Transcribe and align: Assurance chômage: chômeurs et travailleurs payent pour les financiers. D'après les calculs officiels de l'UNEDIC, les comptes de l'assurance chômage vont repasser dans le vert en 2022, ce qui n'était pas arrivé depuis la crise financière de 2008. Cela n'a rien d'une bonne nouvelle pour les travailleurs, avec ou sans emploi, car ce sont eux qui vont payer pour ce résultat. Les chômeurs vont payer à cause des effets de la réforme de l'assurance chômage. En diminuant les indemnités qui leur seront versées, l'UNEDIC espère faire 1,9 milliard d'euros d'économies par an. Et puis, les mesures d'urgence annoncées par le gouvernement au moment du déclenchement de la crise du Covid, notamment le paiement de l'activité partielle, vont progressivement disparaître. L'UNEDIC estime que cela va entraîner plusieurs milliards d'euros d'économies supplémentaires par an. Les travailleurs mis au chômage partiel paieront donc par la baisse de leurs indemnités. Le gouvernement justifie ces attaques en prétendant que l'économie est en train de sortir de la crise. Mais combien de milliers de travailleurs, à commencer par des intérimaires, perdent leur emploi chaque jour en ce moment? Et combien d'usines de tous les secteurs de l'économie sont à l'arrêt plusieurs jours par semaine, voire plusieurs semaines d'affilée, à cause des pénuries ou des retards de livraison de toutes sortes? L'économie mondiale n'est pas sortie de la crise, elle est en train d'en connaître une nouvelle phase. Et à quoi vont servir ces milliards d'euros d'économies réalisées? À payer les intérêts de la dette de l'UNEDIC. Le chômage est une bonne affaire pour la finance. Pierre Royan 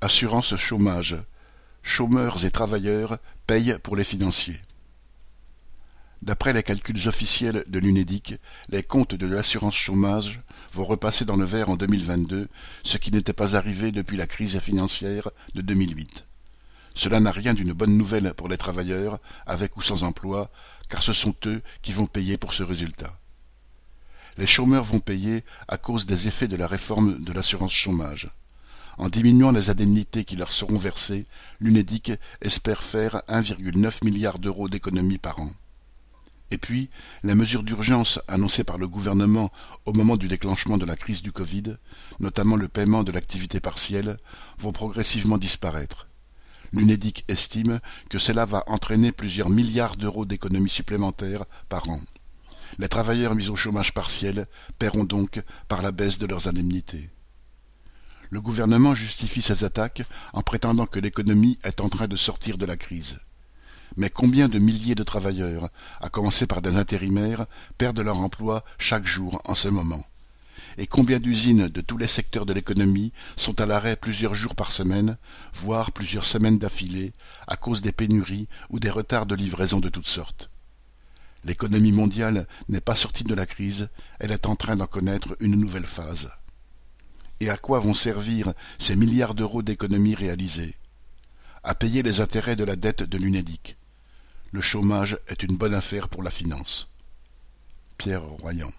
Assurance 0.00 0.54
chômage: 0.54 1.16
chômeurs 1.82 2.44
et 2.44 2.52
travailleurs 2.52 3.18
payent 3.48 3.78
pour 3.82 3.96
les 3.96 4.04
financiers. 4.04 4.60
D'après 6.22 6.52
les 6.52 6.62
calculs 6.62 7.08
officiels 7.08 7.64
de 7.66 7.80
l'UNEDIC, 7.80 8.36
les 8.68 8.84
comptes 8.84 9.16
de 9.16 9.26
l'assurance 9.26 9.74
chômage 9.74 10.40
vont 10.72 10.84
repasser 10.84 11.24
dans 11.24 11.34
le 11.34 11.44
vert 11.44 11.68
en 11.68 11.74
2022, 11.74 12.46
ce 12.84 12.96
qui 12.96 13.10
n'était 13.10 13.32
pas 13.32 13.56
arrivé 13.56 13.90
depuis 13.90 14.16
la 14.16 14.28
crise 14.28 14.60
financière 14.60 15.30
de 15.56 15.62
2008. 15.62 16.26
Cela 16.94 17.18
n'a 17.18 17.32
rien 17.32 17.52
d'une 17.52 17.72
bonne 17.72 17.98
nouvelle 17.98 18.34
pour 18.34 18.48
les 18.48 18.56
travailleurs, 18.56 19.18
avec 19.46 19.76
ou 19.76 19.82
sans 19.82 20.04
emploi, 20.04 20.52
car 20.88 21.02
ce 21.02 21.12
sont 21.12 21.34
eux 21.46 21.60
qui 21.82 21.90
vont 21.90 22.06
payer 22.06 22.36
pour 22.36 22.52
ce 22.52 22.62
résultat. 22.62 23.18
Les 24.36 24.46
chômeurs 24.46 24.84
vont 24.84 25.00
payer 25.00 25.42
à 25.66 25.76
cause 25.76 26.06
des 26.06 26.28
effets 26.28 26.46
de 26.46 26.54
la 26.54 26.68
réforme 26.68 27.20
de 27.20 27.32
l'assurance 27.32 27.72
chômage. 27.72 28.30
En 28.98 29.08
diminuant 29.08 29.52
les 29.52 29.70
indemnités 29.70 30.24
qui 30.24 30.34
leur 30.34 30.50
seront 30.50 30.76
versées, 30.76 31.24
l'UNEDIC 31.60 32.12
espère 32.42 32.82
faire 32.82 33.22
1,9 33.28 34.04
milliard 34.04 34.40
d'euros 34.40 34.68
d'économies 34.68 35.18
par 35.18 35.38
an. 35.38 35.52
Et 36.50 36.58
puis, 36.58 36.90
les 37.22 37.36
mesures 37.36 37.62
d'urgence 37.62 38.18
annoncées 38.26 38.64
par 38.64 38.76
le 38.76 38.88
gouvernement 38.88 39.52
au 39.84 39.92
moment 39.92 40.16
du 40.16 40.26
déclenchement 40.26 40.78
de 40.78 40.84
la 40.86 40.96
crise 40.96 41.22
du 41.22 41.30
Covid, 41.30 41.76
notamment 42.18 42.56
le 42.56 42.66
paiement 42.66 43.04
de 43.04 43.12
l'activité 43.12 43.60
partielle, 43.60 44.18
vont 44.58 44.72
progressivement 44.72 45.38
disparaître. 45.38 46.08
L'UNEDIC 46.72 47.24
estime 47.28 47.78
que 48.10 48.18
cela 48.18 48.46
va 48.46 48.64
entraîner 48.66 49.12
plusieurs 49.12 49.48
milliards 49.48 49.96
d'euros 49.96 50.24
d'économies 50.24 50.70
supplémentaires 50.70 51.44
par 51.68 51.88
an. 51.88 52.00
Les 52.78 52.88
travailleurs 52.88 53.36
mis 53.36 53.48
au 53.48 53.56
chômage 53.56 53.94
partiel 53.94 54.46
paieront 54.78 55.04
donc 55.04 55.40
par 55.68 55.82
la 55.82 55.92
baisse 55.92 56.18
de 56.18 56.26
leurs 56.26 56.48
indemnités. 56.48 57.10
Le 58.30 58.40
gouvernement 58.42 58.94
justifie 58.94 59.40
ces 59.40 59.64
attaques 59.64 60.02
en 60.34 60.42
prétendant 60.42 60.86
que 60.86 60.98
l'économie 60.98 61.58
est 61.64 61.80
en 61.80 61.88
train 61.88 62.08
de 62.08 62.16
sortir 62.16 62.58
de 62.58 62.66
la 62.66 62.76
crise. 62.76 63.16
Mais 63.96 64.10
combien 64.10 64.48
de 64.48 64.58
milliers 64.58 64.94
de 64.94 65.02
travailleurs, 65.02 65.70
à 66.00 66.10
commencer 66.10 66.46
par 66.46 66.60
des 66.60 66.76
intérimaires, 66.76 67.46
perdent 67.78 68.00
leur 68.00 68.20
emploi 68.20 68.64
chaque 68.78 69.06
jour 69.06 69.40
en 69.46 69.54
ce 69.54 69.68
moment? 69.68 70.04
Et 70.76 70.86
combien 70.86 71.18
d'usines 71.18 71.68
de 71.68 71.80
tous 71.80 71.96
les 71.96 72.06
secteurs 72.06 72.46
de 72.46 72.52
l'économie 72.52 73.12
sont 73.36 73.60
à 73.60 73.66
l'arrêt 73.66 73.96
plusieurs 73.96 74.34
jours 74.34 74.54
par 74.54 74.70
semaine, 74.70 75.16
voire 75.54 75.90
plusieurs 75.90 76.26
semaines 76.26 76.58
d'affilée, 76.58 77.12
à 77.46 77.56
cause 77.56 77.80
des 77.80 77.92
pénuries 77.92 78.46
ou 78.68 78.78
des 78.78 78.90
retards 78.90 79.26
de 79.26 79.34
livraison 79.34 79.80
de 79.80 79.88
toutes 79.88 80.06
sortes? 80.06 80.50
L'économie 81.44 81.92
mondiale 81.92 82.46
n'est 82.68 82.80
pas 82.80 82.94
sortie 82.94 83.24
de 83.24 83.34
la 83.34 83.46
crise, 83.46 83.88
elle 84.20 84.32
est 84.32 84.46
en 84.46 84.54
train 84.54 84.76
d'en 84.76 84.86
connaître 84.86 85.34
une 85.40 85.58
nouvelle 85.58 85.86
phase. 85.86 86.30
Et 87.40 87.50
à 87.50 87.56
quoi 87.56 87.78
vont 87.78 87.94
servir 87.94 88.52
ces 88.78 88.96
milliards 88.96 89.34
d'euros 89.34 89.62
d'économies 89.62 90.14
réalisées? 90.14 90.74
À 91.62 91.74
payer 91.74 92.02
les 92.02 92.20
intérêts 92.20 92.56
de 92.56 92.64
la 92.64 92.76
dette 92.76 93.02
de 93.02 93.18
l'UNEDIC. 93.18 93.76
Le 94.52 94.60
chômage 94.60 95.18
est 95.28 95.42
une 95.42 95.56
bonne 95.56 95.74
affaire 95.74 96.08
pour 96.08 96.22
la 96.22 96.30
finance. 96.30 96.88
Pierre 97.98 98.24
Royan 98.24 98.72